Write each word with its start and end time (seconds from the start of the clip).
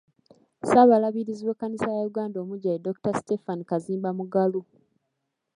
Ssaabalabirizi 0.61 1.41
w’ekkanisa 1.47 1.89
ya 1.97 2.03
Uganda 2.09 2.37
omuggya 2.43 2.71
ye 2.73 2.83
Dr. 2.85 3.13
Stephen 3.21 3.59
Kazimba 3.69 4.09
Mugalu. 4.17 4.61